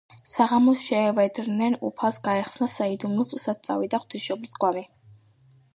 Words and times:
საღამოს 0.27 0.79
შეევედრნენ 0.85 1.77
უფალს: 1.89 2.17
გაეხსნა 2.29 2.69
საიდუმლო, 2.73 3.27
თუ 3.35 3.43
სად 3.45 3.61
წავიდა 3.69 4.03
ღვთისმშობლის 4.07 4.59
გვამი. 4.65 4.87